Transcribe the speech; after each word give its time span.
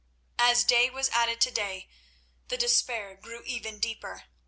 As 0.39 0.63
day 0.63 0.89
was 0.89 1.09
added 1.09 1.39
to 1.41 1.51
day, 1.51 1.87
the 2.47 2.57
despair 2.57 3.13
grew 3.13 3.43
ever 3.47 3.77
deeper. 3.77 4.23